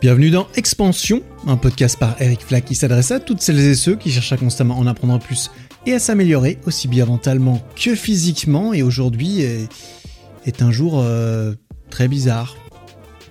[0.00, 3.96] Bienvenue dans Expansion, un podcast par Eric Flack qui s'adresse à toutes celles et ceux
[3.96, 5.50] qui cherchent à constamment en apprendre plus
[5.84, 8.72] et à s'améliorer aussi bien mentalement que physiquement.
[8.72, 11.52] Et aujourd'hui est, un jour euh,
[11.90, 12.56] très bizarre,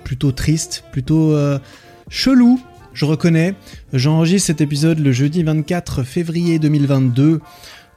[0.04, 1.58] plutôt triste, plutôt euh,
[2.08, 2.62] chelou,
[2.94, 3.55] je reconnais.
[3.91, 7.41] J'enregistre cet épisode le jeudi 24 février 2022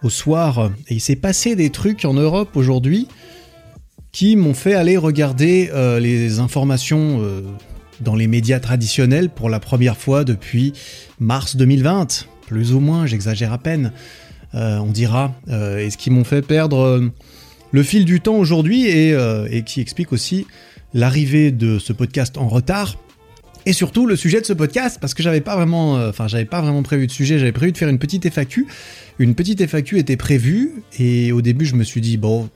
[0.03, 3.07] au soir et il s'est passé des trucs en Europe aujourd'hui
[4.13, 7.23] qui m'ont fait aller regarder euh, les informations
[8.03, 10.73] dans les médias traditionnels pour la première fois depuis
[11.19, 13.93] mars 2020, plus ou moins, j'exagère à peine,
[14.55, 17.11] euh, on dira, et ce qui m'ont fait perdre
[17.71, 20.47] le fil du temps aujourd'hui et, qui explique aussi
[20.93, 22.99] l'arrivée de ce podcast en retard.
[23.65, 26.61] Et surtout le sujet de ce podcast, parce que j'avais pas vraiment, enfin j'avais pas
[26.61, 28.67] vraiment prévu de sujet, j'avais prévu de faire une petite FAQ.
[29.19, 32.51] Une petite FAQ était prévue et au début je me suis dit bon,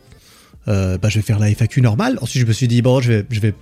[0.68, 2.18] euh, bah, je vais faire la FAQ normale.
[2.20, 3.54] Ensuite, je me suis dit, bon, je vais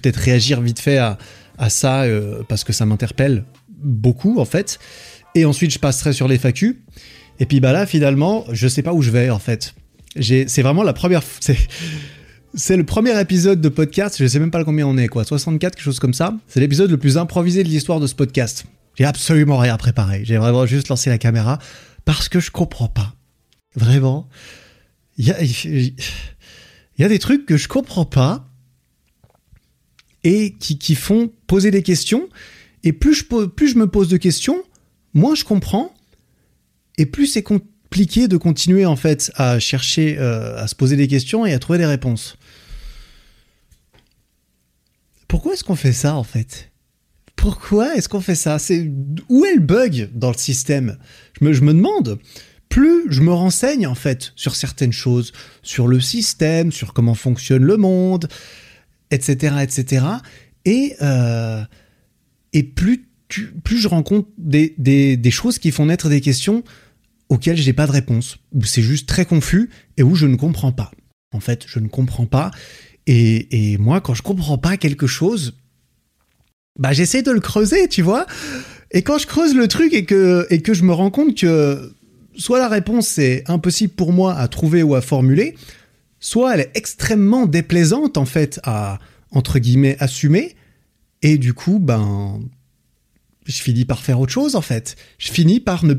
[0.00, 1.18] peut-être réagir vite fait à,
[1.58, 4.78] à ça euh, parce que ça m'interpelle beaucoup, en fait.
[5.34, 6.82] Et ensuite, je passerai sur les FAQ.
[7.40, 9.74] Et puis, bah là, finalement, je sais pas où je vais, en fait.
[10.20, 11.22] C'est vraiment la première.
[12.56, 15.74] C'est le premier épisode de podcast, je sais même pas combien on est, quoi, 64,
[15.74, 16.34] quelque chose comme ça.
[16.46, 18.64] C'est l'épisode le plus improvisé de l'histoire de ce podcast.
[18.94, 20.24] J'ai absolument rien préparé.
[20.24, 21.58] J'ai vraiment juste lancé la caméra
[22.04, 23.12] parce que je comprends pas.
[23.74, 24.28] Vraiment
[25.16, 25.94] il
[26.98, 28.48] y a, des trucs que je comprends pas
[30.24, 32.28] et qui, font poser des questions.
[32.82, 34.62] Et plus je, plus je me pose de questions,
[35.12, 35.94] moins je comprends.
[36.98, 41.08] Et plus c'est compliqué de continuer en fait à chercher, euh, à se poser des
[41.08, 42.36] questions et à trouver des réponses.
[45.28, 46.70] Pourquoi est-ce qu'on fait ça en fait?
[47.36, 48.58] Pourquoi est-ce qu'on fait ça?
[48.58, 48.90] C'est
[49.28, 50.96] où est le bug dans le système?
[51.38, 52.18] Je me, je me demande.
[52.68, 57.62] Plus je me renseigne en fait sur certaines choses, sur le système, sur comment fonctionne
[57.62, 58.28] le monde,
[59.10, 60.06] etc., etc.
[60.64, 61.62] Et, euh,
[62.52, 63.08] et plus,
[63.64, 66.62] plus je rencontre des, des, choses qui font naître des questions
[67.28, 70.36] auxquelles je n'ai pas de réponse, où c'est juste très confus et où je ne
[70.36, 70.90] comprends pas.
[71.32, 72.50] En fait, je ne comprends pas.
[73.06, 75.54] Et, et moi, quand je comprends pas quelque chose,
[76.78, 78.26] bah j'essaie de le creuser, tu vois.
[78.90, 81.92] Et quand je creuse le truc et que, et que je me rends compte que
[82.36, 85.56] soit la réponse est impossible pour moi à trouver ou à formuler,
[86.24, 88.98] soit elle est extrêmement déplaisante en fait à
[89.30, 90.56] entre guillemets assumer,
[91.20, 92.40] et du coup ben
[93.44, 94.96] je finis par faire autre chose en fait.
[95.18, 95.92] Je finis par ne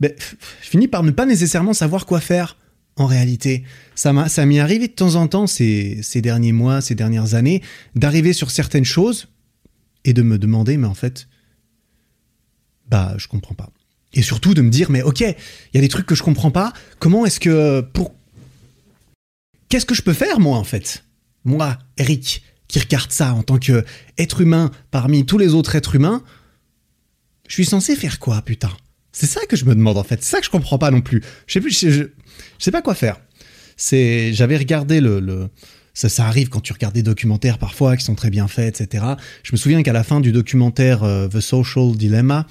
[0.00, 0.12] ben,
[0.60, 2.56] finis par ne pas nécessairement savoir quoi faire
[2.96, 3.62] en réalité.
[3.94, 7.34] Ça m'a ça m'y arrivé de temps en temps ces, ces derniers mois, ces dernières
[7.34, 7.62] années,
[7.94, 9.28] d'arriver sur certaines choses
[10.04, 11.28] et de me demander mais en fait
[12.88, 13.70] bah je comprends pas.
[14.12, 15.36] Et surtout de me dire, mais ok, il
[15.74, 16.72] y a des trucs que je comprends pas.
[16.98, 17.80] Comment est-ce que
[19.70, 21.04] qu'est-ce que je peux faire moi en fait,
[21.44, 23.84] moi, Eric, qui regarde ça en tant que
[24.18, 26.22] être humain parmi tous les autres êtres humains,
[27.48, 28.70] je suis censé faire quoi, putain?
[29.12, 30.22] C'est ça que je me demande en fait.
[30.22, 31.22] C'est ça que je comprends pas non plus.
[31.46, 32.04] Je sais plus, je,
[32.58, 33.20] sais pas quoi faire.
[33.76, 35.48] C'est, j'avais regardé le,
[35.94, 39.04] ça, arrive quand tu regardes des documentaires parfois qui sont très bien faits, etc.
[39.42, 42.46] Je me souviens qu'à la fin du documentaire euh, The Social Dilemma,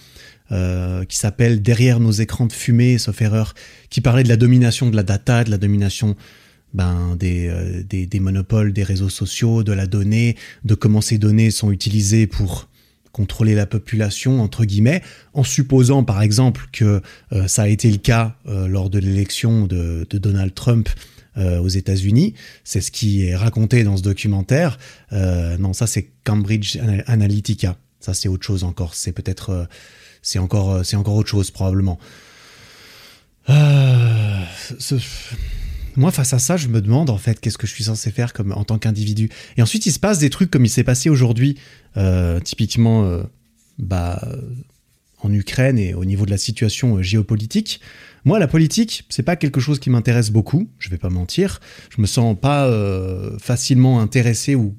[0.51, 3.53] euh, qui s'appelle Derrière nos écrans de fumée, sauf erreur,
[3.89, 6.17] qui parlait de la domination de la data, de la domination
[6.73, 10.35] ben, des, euh, des, des, monopoles des réseaux sociaux, de la donnée,
[10.65, 12.67] de comment ces données sont utilisées pour
[13.11, 15.01] contrôler la population, entre guillemets,
[15.33, 17.01] en supposant par exemple que
[17.33, 20.89] euh, ça a été le cas lors de l'élection de, Donald Trump
[21.37, 22.33] aux États-Unis.
[22.65, 24.77] C'est ce qui est raconté dans ce documentaire.
[25.11, 27.77] non, ça c'est Cambridge Analytica.
[28.01, 28.93] Ça c'est autre chose encore.
[28.93, 29.67] C'est peut-être
[30.21, 31.99] c'est encore, euh, encore autre chose probablement.
[33.49, 34.43] Euh,
[35.95, 38.33] moi, face à ça, je me demande en fait qu'est-ce que je suis censé faire
[38.33, 39.29] comme en tant qu'individu.
[39.57, 41.57] Et ensuite, il se passe des trucs comme il s'est passé aujourd'hui,
[41.97, 43.21] euh, typiquement,
[43.77, 44.27] bah,
[45.21, 47.81] en Ukraine et au niveau de la situation géopolitique.
[48.25, 50.69] Moi, la politique, c'est pas quelque chose qui m'intéresse beaucoup.
[50.79, 51.59] Je vais pas mentir.
[51.89, 52.69] Je me sens pas
[53.39, 54.75] facilement intéressé ou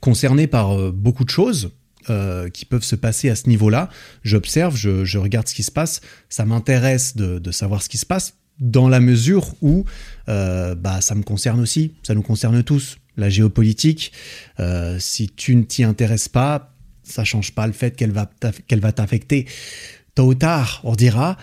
[0.00, 1.70] concerné par beaucoup de choses.
[2.10, 3.88] Euh, qui peuvent se passer à ce niveau-là.
[4.24, 6.00] J'observe, je, regarde ce qui se passe.
[6.28, 9.84] Ça m'intéresse de, savoir ce qui se passe dans la mesure où
[10.28, 12.96] euh, bah, ça me concerne aussi, ça nous concerne tous.
[13.16, 14.12] La géopolitique,
[14.58, 18.30] euh, si tu ne t'y intéresses pas, ça change pas le fait qu'elle va
[18.66, 19.46] qu'elle va t'affecter
[20.14, 21.36] tôt ou tard, on dira.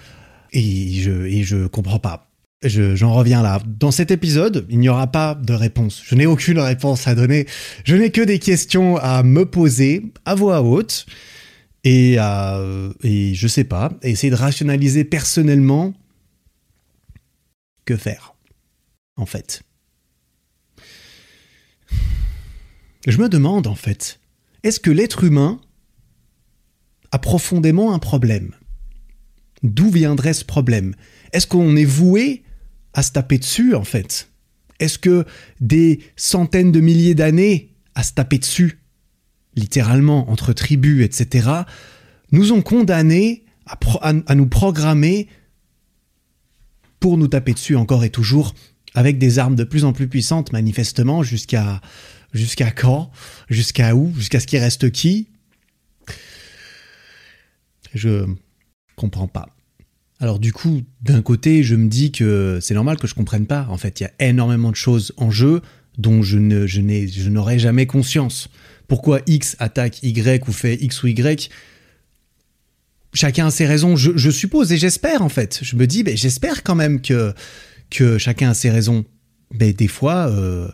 [0.51, 2.29] Et je et je comprends pas
[2.63, 3.61] j'en reviens là.
[3.65, 6.01] Dans cet épisode, il n'y aura pas de réponse.
[6.05, 7.45] Je n'ai aucune réponse à donner.
[7.85, 11.05] Je n'ai que des questions à me poser à voix haute
[11.83, 12.61] et à,
[13.03, 15.93] et je sais pas, essayer de rationaliser personnellement
[17.97, 18.35] faire,
[19.15, 19.63] en fait.
[23.07, 24.19] Je me demande, en fait,
[24.63, 25.61] est-ce que l'être humain
[27.11, 28.53] a profondément un problème?
[29.63, 30.95] D'où viendrait ce problème?
[31.33, 32.43] Est-ce qu'on est voué
[32.93, 34.29] à se taper dessus, en fait?
[34.79, 35.25] Est-ce que
[35.59, 38.79] des centaines de milliers d'années à se taper dessus,
[39.55, 41.49] littéralement, entre tribus, etc.,
[42.31, 43.43] nous ont condamnés
[44.01, 45.27] à, nous programmer
[46.99, 48.53] pour nous taper dessus encore et toujours
[48.93, 51.81] avec des armes de plus en plus puissantes, manifestement, jusqu'à
[52.33, 53.11] jusqu'à quand?
[53.49, 54.13] Jusqu'à où?
[54.15, 55.27] Jusqu'à ce qu'il reste qui?
[57.93, 58.25] Je
[58.95, 59.49] comprends pas.
[60.19, 63.67] Alors du coup, d'un côté, je me dis que c'est normal que je comprenne pas.
[63.69, 65.61] En fait, il y a énormément de choses en jeu
[65.97, 68.49] dont je ne je n'ai je n'aurai jamais conscience.
[68.87, 71.49] Pourquoi X attaque Y ou fait X ou Y?
[73.19, 75.59] Chacun a ses raisons, je, suppose, et j'espère en fait.
[75.61, 77.33] Je me dis, ben, j'espère quand même que,
[77.89, 79.03] que chacun a ses raisons.
[79.51, 80.69] Mais des fois, euh,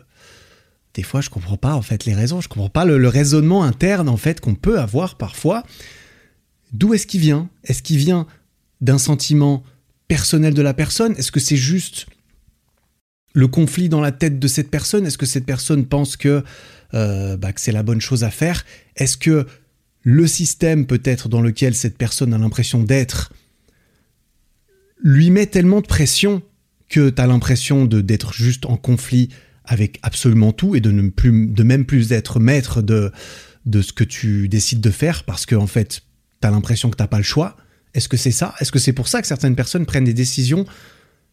[0.94, 2.40] des fois, je comprends pas en fait les raisons.
[2.40, 5.64] Je comprends pas le, raisonnement interne en fait qu'on peut avoir parfois.
[6.72, 7.50] D'où est-ce qu'il vient?
[7.64, 8.28] Est-ce qu'il vient
[8.80, 9.64] d'un sentiment
[10.06, 11.14] personnel de la personne?
[11.16, 12.06] Est-ce que c'est juste
[13.34, 15.04] le conflit dans la tête de cette personne?
[15.04, 16.44] Est-ce que cette personne pense que,
[16.94, 18.64] euh, bah, que c'est la bonne chose à faire?
[18.94, 19.46] Est-ce que
[20.06, 23.32] le système peut-être dans lequel cette personne a l'impression d'être
[25.02, 26.42] lui met tellement de pression
[26.88, 29.30] que tu as l'impression d'être juste en conflit
[29.64, 33.10] avec absolument tout et de ne plus de même plus être maître de
[33.66, 36.02] de ce que tu décides de faire parce que en fait
[36.40, 37.56] tu as l'impression que t'as pas le choix.
[37.92, 38.54] Est-ce que c'est ça?
[38.60, 40.66] Est-ce que c'est pour ça que certaines personnes prennent des décisions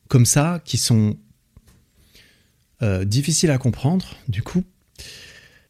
[0.08, 1.16] comme ça qui sont
[2.82, 4.64] euh, difficiles à comprendre du coup?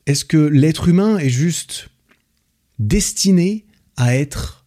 [0.05, 1.89] Est-ce que l'être humain est juste
[2.87, 3.65] destiné
[3.97, 4.65] à être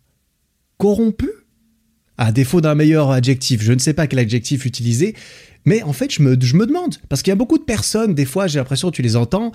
[0.78, 1.28] corrompu
[2.18, 5.14] À défaut d'un meilleur adjectif, je ne sais pas quel adjectif utiliser,
[5.64, 8.14] mais en fait, je me, je me demande, parce qu'il y a beaucoup de personnes,
[8.14, 9.52] des fois, j'ai l'impression que tu les entends,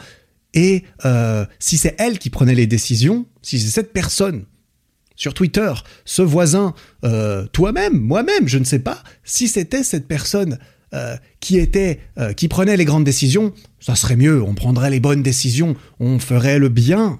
[0.53, 4.45] et euh, si c'est elle qui prenait les décisions, si c'est cette personne
[5.15, 5.71] sur Twitter,
[6.05, 6.73] ce voisin,
[7.03, 10.59] euh, toi-même, moi-même, je ne sais pas, si c'était cette personne
[10.93, 11.99] euh, qui était,
[12.35, 16.59] qui prenait les grandes décisions, ça serait mieux, on prendrait les bonnes décisions, on ferait
[16.59, 17.19] le bien,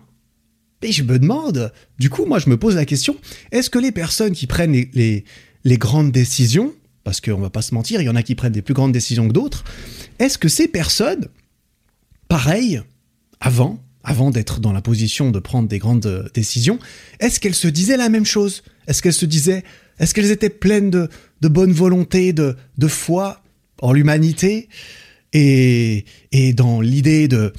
[0.81, 3.15] et je me demande, du coup, moi, je me pose la question,
[3.51, 5.25] est-ce que les personnes qui prennent les,
[5.63, 6.73] les, grandes décisions,
[7.03, 8.91] parce qu'on va pas se mentir, il y en a qui prennent des plus grandes
[8.91, 9.63] décisions que d'autres,
[10.19, 11.27] est-ce que ces personnes,
[12.27, 12.81] pareil,
[13.39, 16.79] avant, avant d'être dans la position de prendre des grandes décisions,
[17.19, 18.63] est-ce qu'elles se disaient la même chose?
[18.87, 19.63] Est-ce qu'elles se disaient,
[19.99, 21.09] est-ce qu'elles étaient pleines de,
[21.41, 23.43] de bonne volonté, de, de foi
[23.81, 24.67] en l'humanité?
[25.33, 27.53] Et, et dans l'idée de,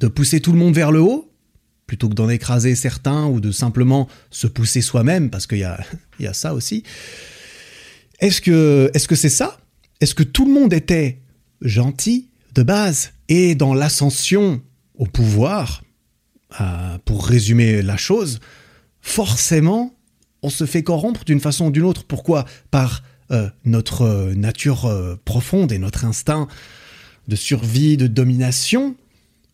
[0.00, 1.29] de pousser tout le monde vers le haut
[1.90, 5.84] plutôt que d'en écraser certains ou de simplement se pousser soi-même, parce qu'il y a,
[6.20, 6.84] y a ça aussi.
[8.20, 9.58] Est-ce que c'est ça?
[10.00, 11.18] Est-ce que tout le monde était
[11.62, 14.62] gentil de base et dans l'ascension
[14.94, 15.82] au pouvoir,
[16.60, 18.38] euh, pour résumer la chose,
[19.00, 19.92] forcément,
[20.44, 22.04] on se fait corrompre d'une façon ou d'une autre.
[22.04, 22.44] Pourquoi?
[22.70, 23.02] Par
[23.32, 26.46] euh, notre nature euh, profonde et notre instinct
[27.26, 28.94] de survie, de domination,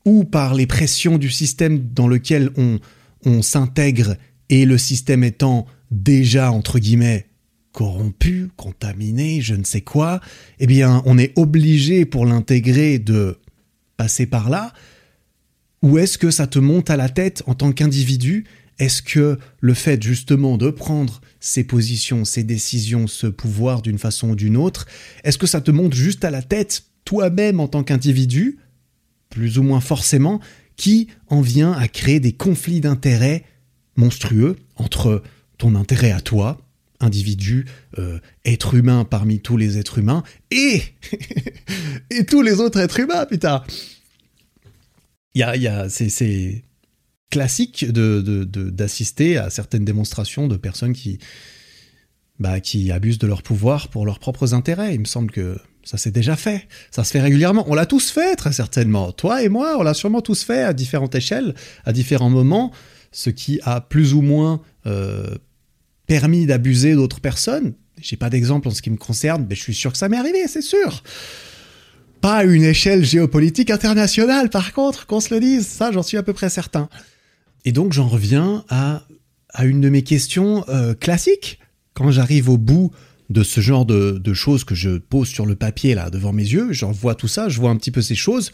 [0.06, 2.78] ou par les pressions du système dans lequel on,
[3.26, 4.16] on s'intègre
[4.48, 7.26] et le système étant déjà, entre guillemets,
[7.72, 10.20] corrompu, contaminé, je ne sais quoi,
[10.60, 13.36] eh bien, on est obligé pour l'intégrer de
[13.98, 14.72] passer par là.
[15.82, 18.46] Ou est-ce que ça te monte à la tête en tant qu'individu?
[18.78, 24.30] Est-ce que le fait justement de prendre ces positions, ces décisions, ce pouvoir d'une façon
[24.30, 24.86] ou d'une autre,
[25.24, 28.58] est-ce que ça te monte juste à la tête toi-même en tant qu'individu?
[29.36, 30.40] Plus ou moins forcément,
[30.76, 33.44] qui en vient à créer des conflits d'intérêts
[33.94, 35.22] monstrueux entre
[35.58, 36.58] ton intérêt à toi,
[37.00, 37.66] individu,
[37.98, 40.80] euh, être humain parmi tous les êtres humains, et,
[42.10, 43.62] et tous les autres êtres humains, putain.
[45.34, 46.64] Y a, y a, c'est
[47.28, 51.18] classique d'assister de, de, à certaines démonstrations de personnes qui,
[52.38, 54.94] bah, qui abusent de leur pouvoir pour leurs propres intérêts.
[54.94, 56.66] Il me semble que ça s'est déjà fait.
[56.90, 57.64] Ça se fait régulièrement.
[57.68, 59.12] On l'a tous fait, très certainement.
[59.12, 62.72] Toi et moi, on l'a sûrement tous fait à différentes échelles, à différents moments,
[63.12, 65.36] ce qui a plus ou moins euh,
[66.08, 67.74] permis d'abuser d'autres personnes.
[68.02, 70.16] J'ai pas d'exemple en ce qui me concerne, mais je suis sûr que ça m'est
[70.16, 71.04] arrivé, c'est sûr.
[72.20, 75.68] Pas à une échelle géopolitique internationale, par contre, qu'on se le dise.
[75.68, 76.88] Ça, j'en suis à peu près certain.
[77.64, 79.06] Et donc, j'en reviens à,
[79.50, 81.60] à une de mes questions euh, classiques.
[81.94, 82.90] Quand j'arrive au bout
[83.30, 86.72] de ce genre de, choses que je pose sur le papier là devant mes yeux,
[86.72, 88.52] j'en vois tout ça, je vois un petit peu ces choses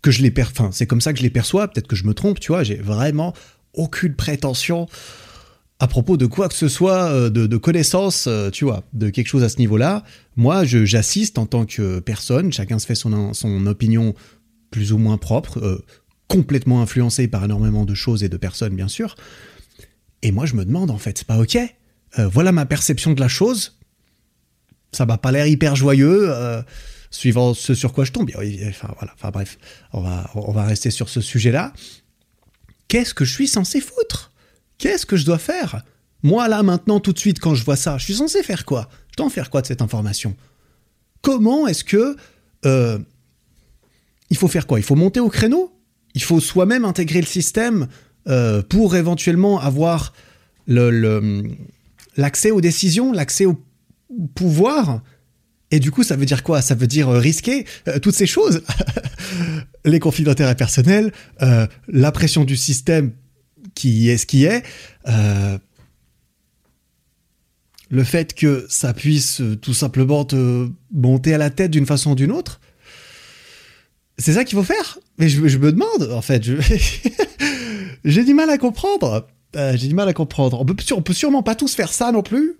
[0.00, 0.46] que je les per...
[0.50, 2.62] enfin c'est comme ça que je les perçois, peut-être que je me trompe, tu vois,
[2.64, 3.34] j'ai vraiment
[3.74, 4.86] aucune prétention
[5.82, 9.26] à propos de quoi que ce soit, euh, de, connaissance, euh, tu vois, de quelque
[9.26, 10.04] chose à ce niveau-là.
[10.36, 14.14] Moi, j'assiste en tant que personne, chacun se fait son, son opinion
[14.70, 15.84] plus ou moins propre, euh,
[16.28, 19.16] complètement influencé par énormément de choses et de personnes, bien sûr.
[20.22, 21.58] Et moi, je me demande, en fait, c'est pas ok.
[22.16, 23.80] Voilà ma perception de la chose.
[24.92, 26.62] Ça m'a pas l'air hyper joyeux, euh,
[27.10, 28.30] suivant ce sur quoi je tombe.
[28.68, 29.12] Enfin, voilà.
[29.14, 29.58] Enfin, bref,
[29.92, 31.72] on va, on va rester sur ce sujet-là.
[32.88, 34.32] Qu'est-ce que je suis censé foutre?
[34.78, 35.82] Qu'est-ce que je dois faire?
[36.22, 38.88] Moi, là, maintenant, tout de suite, quand je vois ça, je suis censé faire quoi?
[39.10, 40.36] Je dois en faire quoi de cette information?
[41.22, 42.16] Comment est-ce que...
[42.64, 42.98] Euh,
[44.30, 44.78] il faut faire quoi?
[44.78, 45.72] Il faut monter au créneau?
[46.14, 47.88] Il faut soi-même intégrer le système
[48.28, 50.12] euh, pour éventuellement avoir
[52.16, 53.58] l'accès aux décisions, l'accès au
[54.34, 55.02] pouvoir.
[55.70, 56.60] Et du coup, ça veut dire quoi?
[56.60, 58.62] Ça veut dire euh, risquer euh, toutes ces choses.
[59.84, 61.12] Les conflits d'intérêts personnels,
[61.88, 63.12] la pression du système
[63.74, 64.62] qui est ce qui est,
[67.90, 72.14] le fait que ça puisse tout simplement te monter à la tête d'une façon ou
[72.14, 72.60] d'une autre.
[74.18, 76.44] C'est ça qu'il faut faire Mais je, me demande, en fait.
[78.04, 79.26] J'ai du mal à comprendre.
[79.54, 80.60] Euh, j'ai du mal à comprendre.
[80.60, 82.54] On peut, on peut sûrement pas tous faire ça non plus.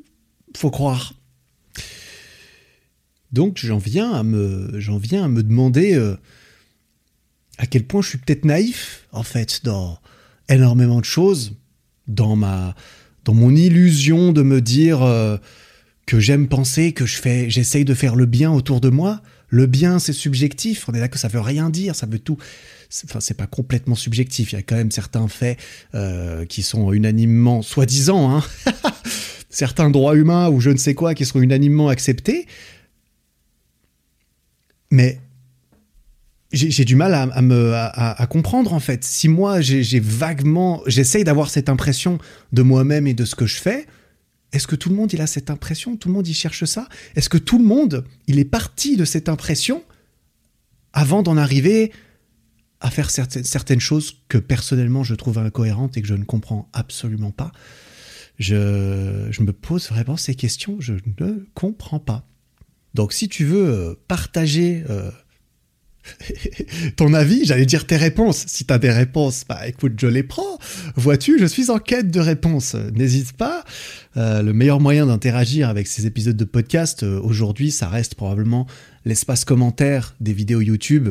[0.57, 1.15] Faut croire.
[3.33, 6.17] Donc j'en viens à me, viens à me demander euh,
[7.59, 9.99] à quel point je suis peut-être naïf en fait dans
[10.49, 11.55] énormément de choses,
[12.09, 12.75] dans ma,
[13.25, 15.39] dans mon illusion de me dire euh,
[16.07, 19.23] que j'aime penser que je j'essaye de faire le bien autour de moi.
[19.49, 20.89] Le bien c'est subjectif.
[20.89, 22.39] On est là que ça veut rien dire, ça veut tout
[23.05, 24.53] enfin c'est pas complètement subjectif.
[24.53, 25.59] Il y a quand même certains faits
[25.95, 28.45] euh, qui sont unanimement, soi-disant, hein,
[29.51, 32.47] certains droits humains ou je ne sais quoi qui seront unanimement acceptés.
[34.93, 35.19] Mais
[36.53, 39.05] j'ai du mal à, me à, comprendre en fait.
[39.05, 42.19] Si moi j'ai vaguement, j'essaye d'avoir cette impression
[42.53, 43.87] de moi-même et de ce que je fais,
[44.53, 45.97] est-ce que tout le monde a cette impression?
[45.97, 46.89] Tout le monde y cherche ça?
[47.17, 49.83] Est-ce que tout le monde il est parti de cette impression
[50.93, 51.91] avant d'en arriver
[52.81, 57.31] à faire certaines, choses que personnellement je trouve incohérentes et que je ne comprends absolument
[57.31, 57.51] pas?
[58.39, 62.29] Je, je me pose vraiment ces questions, je ne comprends pas.
[62.95, 65.11] Donc si tu veux euh, partager euh,
[66.97, 68.45] ton avis, j'allais dire tes réponses.
[68.47, 70.59] Si tu as des réponses, bah écoute, je les prends.
[70.97, 72.75] Vois-tu, je suis en quête de réponses.
[72.75, 73.65] N'hésite pas.
[74.17, 78.67] Euh, le meilleur moyen d'interagir avec ces épisodes de podcast aujourd'hui, ça reste probablement
[79.05, 81.11] l'espace commentaire des vidéos YouTube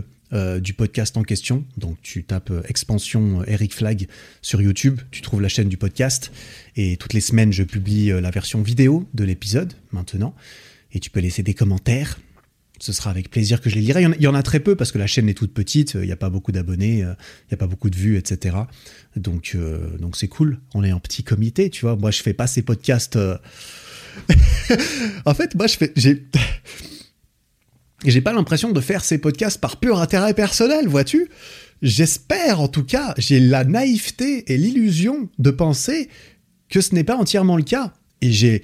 [0.61, 1.65] du podcast en question.
[1.75, 4.07] Donc tu tapes expansion Eric Flag
[4.41, 6.31] sur YouTube, tu trouves la chaîne du podcast
[6.77, 10.33] et toutes les semaines je publie la version vidéo de l'épisode maintenant
[10.93, 12.19] et tu peux laisser des commentaires.
[12.79, 14.03] Ce sera avec plaisir que je les lirai.
[14.17, 16.11] Il y en a, très peu parce que la chaîne est toute petite, il n'y
[16.11, 18.57] a pas beaucoup d'abonnés, il n'y a pas beaucoup de vues, etc.
[19.15, 19.55] Donc
[19.99, 20.59] donc c'est cool.
[20.73, 21.95] On est en petit comité, tu vois.
[21.95, 23.19] Moi je fais pas ces podcasts.
[25.25, 26.25] en fait, moi je fais j'ai
[28.05, 31.29] j'ai pas l'impression de faire ces podcasts par pur intérêt personnel, vois-tu
[31.81, 36.09] J'espère en tout cas, j'ai la naïveté et l'illusion de penser
[36.69, 37.93] que ce n'est pas entièrement le cas.
[38.21, 38.61] Et j'ai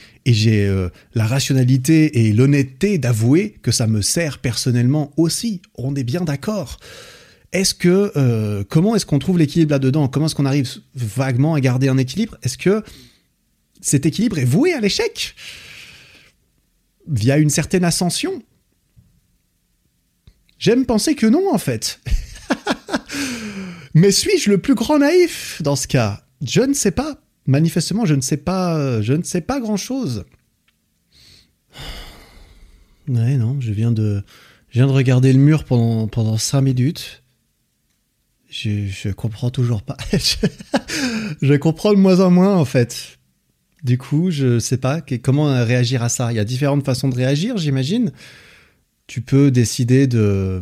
[0.68, 5.62] euh, la rationalité et l'honnêteté d'avouer que ça me sert personnellement aussi.
[5.76, 6.78] On est bien d'accord.
[7.54, 10.08] Est-ce que euh, comment est-ce qu'on trouve l'équilibre là-dedans?
[10.08, 12.38] Comment est-ce qu'on arrive vaguement à garder un équilibre?
[12.44, 12.84] Est-ce que
[13.82, 15.36] cet équilibre est voué à l'échec?
[17.08, 18.44] Via une certaine ascension?
[20.60, 22.00] J'aime penser que non, en fait.
[23.94, 26.24] Mais suis-je le plus grand naïf dans ce cas?
[26.42, 27.20] Je ne sais pas.
[27.48, 29.02] Manifestement, je ne sais pas.
[29.02, 30.26] Je ne sais pas grand-chose.
[33.08, 34.22] Non, je viens de,
[34.70, 37.24] je viens de regarder le mur pendant pendant cinq minutes.
[38.50, 39.98] Je, je comprends toujours pas.
[41.42, 43.18] je, comprends de moins en moins en fait.
[43.84, 46.32] Du coup, je sais pas comment réagir à ça.
[46.32, 48.12] Il y a différentes façons de réagir, j'imagine
[49.08, 50.62] tu peux décider de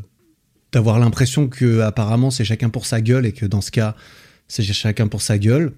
[0.72, 3.96] d'avoir l'impression que apparemment c'est chacun pour sa gueule et que dans ce cas
[4.48, 5.74] c'est chacun pour sa gueule.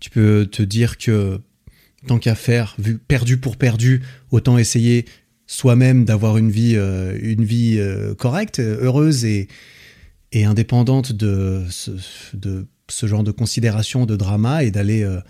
[0.00, 1.40] Tu peux te dire que
[2.06, 5.06] tant qu'à faire, vu perdu pour perdu, autant essayer
[5.46, 9.48] soi-même d'avoir une vie, euh, une vie euh, correcte, heureuse et,
[10.32, 11.92] et indépendante de ce,
[12.34, 15.20] de ce genre de considération, de drama et d'aller, euh,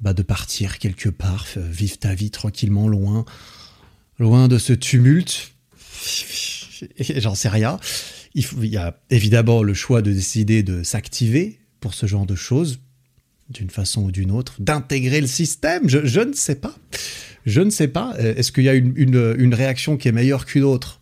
[0.00, 3.24] bah, de partir quelque part, vivre ta vie tranquillement, loin,
[4.18, 5.52] loin de ce tumulte.
[6.98, 7.78] J'en sais rien.
[8.34, 12.78] Il, y a évidemment le choix de décider de s'activer pour ce genre de choses,
[13.50, 15.88] d'une façon ou d'une autre, d'intégrer le système.
[15.88, 16.74] Je, ne sais pas.
[17.46, 18.14] Je ne sais pas.
[18.18, 21.00] Euh, est-ce qu'il y a une, réaction qui est meilleure qu'une autre?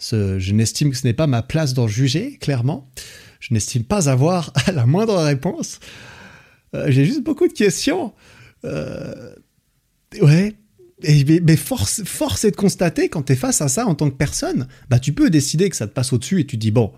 [0.00, 2.90] Je n'estime que ce n'est pas ma place d'en juger, clairement.
[3.40, 5.80] Je n'estime pas avoir la moindre réponse.
[6.74, 8.12] Euh, j'ai juste beaucoup de questions.
[8.64, 9.34] Euh,
[10.20, 10.56] ouais,
[11.02, 14.16] mais force, force est de constater, quand tu es face à ça en tant que
[14.16, 16.92] personne, bah tu peux décider que ça te passe au-dessus et tu dis, bon,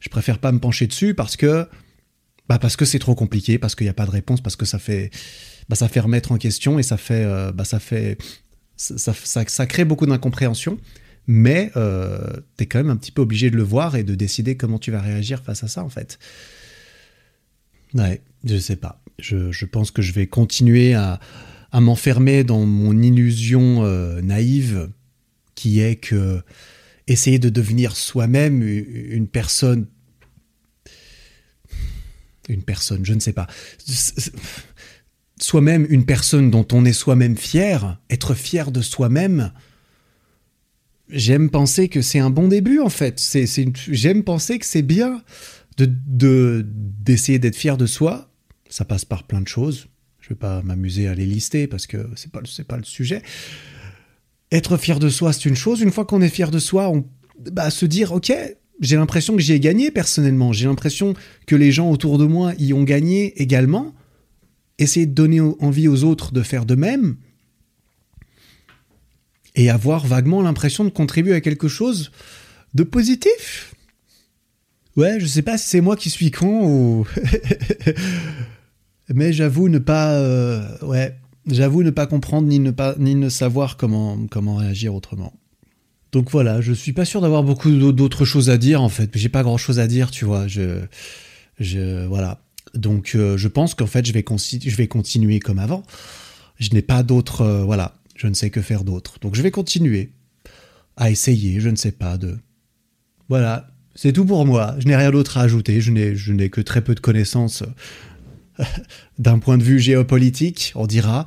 [0.00, 1.66] Je préfère pas me pencher dessus parce que
[2.48, 4.64] bah parce que c'est trop compliqué, parce qu'il n'y a pas de réponse, parce que
[4.64, 5.10] ça fait
[5.68, 8.18] bah ça fait remettre en question et ça fait euh, bah ça fait
[8.76, 10.78] ça, ça, crée beaucoup d'incompréhension.
[11.26, 14.14] Mais euh, tu es quand même un petit peu obligé de le voir et de
[14.14, 16.18] décider comment tu vas réagir face à ça en fait.
[17.94, 19.00] Ouais, je sais pas.
[19.18, 21.20] Je, je pense que je vais continuer à,
[21.74, 24.90] à m'enfermer dans mon illusion euh, naïve
[25.54, 26.42] qui est que
[27.06, 29.86] essayer de devenir soi-même une personne
[32.48, 33.46] une personne, je ne sais pas.
[35.40, 39.52] Soi-même une personne dont on est soi-même fier, être fier de soi-même,
[41.08, 43.18] j'aime penser que c'est un bon début en fait.
[43.18, 43.46] C'est,
[43.90, 45.22] j'aime penser que c'est bien
[45.76, 48.30] de, d'essayer d'être fier de soi.
[48.68, 49.88] Ça passe par plein de choses.
[50.20, 53.22] Je vais pas m'amuser à les lister parce que c'est pas, c'est pas le sujet.
[54.50, 55.80] Être fier de soi, c'est une chose.
[55.80, 57.04] Une fois qu'on est fier de soi, on
[57.38, 58.32] bah, se dire, ok,
[58.80, 60.52] j'ai l'impression que j'y ai gagné personnellement.
[60.52, 61.14] J'ai l'impression
[61.46, 63.94] que les gens autour de moi y ont gagné également.
[64.78, 67.16] Essayer de donner envie aux autres de faire de même
[69.54, 72.10] et avoir vaguement l'impression de contribuer à quelque chose
[72.74, 73.74] de positif.
[74.96, 77.06] Ouais, je sais pas si c'est moi qui suis con ou.
[79.14, 80.14] Mais j'avoue ne pas.
[80.14, 81.16] Euh, ouais,
[81.46, 85.32] j'avoue ne pas comprendre ni ne, pas, ni ne savoir comment, comment réagir autrement.
[86.14, 89.10] Donc voilà, je suis pas sûr d'avoir beaucoup d'autres choses à dire en fait.
[89.14, 90.46] J'ai pas grand chose à dire, tu vois.
[90.46, 90.78] Je,
[91.58, 92.40] je voilà.
[92.72, 94.22] Donc euh, je pense qu'en fait je vais,
[94.86, 95.82] continuer comme avant.
[96.60, 97.96] Je n'ai pas d'autres, euh, voilà.
[98.14, 99.18] Je ne sais que faire d'autre.
[99.22, 100.12] Donc je vais continuer
[100.96, 101.58] à essayer.
[101.58, 102.38] Je ne sais pas de.
[103.28, 103.66] Voilà,
[103.96, 104.76] c'est tout pour moi.
[104.78, 105.80] Je n'ai rien d'autre à ajouter.
[105.80, 107.64] Je n'ai, que très peu de connaissances
[109.18, 111.26] d'un point de vue géopolitique, on dira.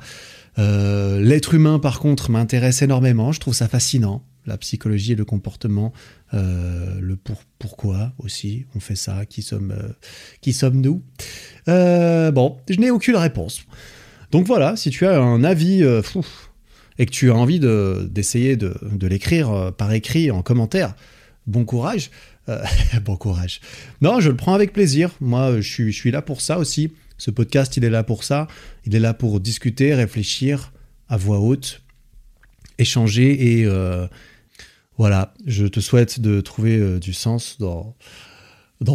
[0.58, 3.32] Euh, l'être humain, par contre, m'intéresse énormément.
[3.32, 5.92] Je trouve ça fascinant la psychologie et le comportement,
[6.34, 9.92] euh, le pour, pourquoi aussi on fait ça, qui sommes, euh,
[10.40, 11.02] qui sommes-nous
[11.68, 13.62] euh, Bon, je n'ai aucune réponse.
[14.32, 16.26] Donc voilà, si tu as un avis fou,
[16.98, 20.96] et que tu as envie d'essayer de, de, l'écrire par écrit en commentaire,
[21.46, 22.10] bon courage.
[23.04, 23.60] bon courage.
[24.00, 25.10] Non, je le prends avec plaisir.
[25.20, 26.90] Moi, je suis là pour ça aussi.
[27.16, 28.48] Ce podcast, il est là pour ça.
[28.84, 30.72] Il est là pour discuter, réfléchir
[31.08, 31.82] à voix haute,
[32.78, 33.66] échanger et,
[34.98, 37.94] voilà, je te souhaite de trouver euh, du sens dans,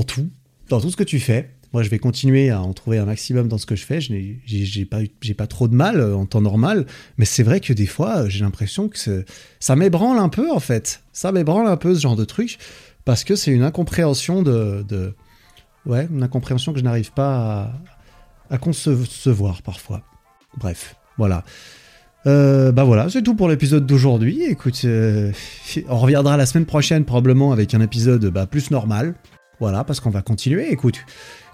[0.03, 0.29] tout,
[0.67, 1.51] dans tout ce que tu fais.
[1.71, 4.01] Moi, je vais continuer à en trouver un maximum dans ce que je fais.
[4.01, 4.85] Je n'ai
[5.33, 6.85] pas, trop de mal euh, en temps normal,
[7.17, 9.25] mais c'est vrai que des fois, euh, j'ai l'impression que
[9.61, 11.01] ça m'ébranle un peu, en fait.
[11.13, 12.57] Ça m'ébranle un peu, ce genre de truc,
[13.05, 15.15] parce que c'est une incompréhension de,
[15.85, 17.73] Ouais, une incompréhension que je n'arrive pas
[18.49, 20.01] à concevoir parfois.
[20.57, 21.43] Bref, voilà.
[22.25, 24.43] Euh, bah voilà, c'est tout pour l'épisode d'aujourd'hui.
[24.43, 25.31] Écoute, euh,
[25.89, 29.15] on reviendra la semaine prochaine probablement avec un épisode bah, plus normal.
[29.59, 30.71] Voilà, parce qu'on va continuer.
[30.71, 30.99] Écoute,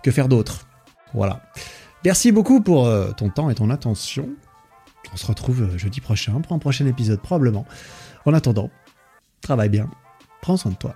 [0.04, 0.68] que faire d'autre?
[1.14, 1.42] Voilà.
[2.06, 4.30] Merci beaucoup pour euh, ton temps et ton attention.
[5.12, 7.66] On se retrouve jeudi prochain pour un prochain épisode probablement.
[8.26, 8.70] En attendant,
[9.42, 9.90] travaille bien,
[10.42, 10.96] prends soin de toi.